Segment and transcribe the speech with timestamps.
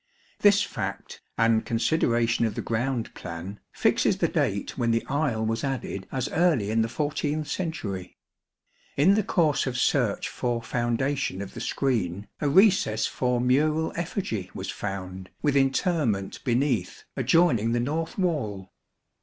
[0.39, 5.45] This fact, and consideration of the ground plan, fixes the date 12 when the aisle
[5.45, 8.17] was added as early in the 14th century.
[8.97, 14.49] In the course of search for foundation of the screen a recess for mural effigy
[14.55, 18.73] was found with interment beneath adjoining the north wall.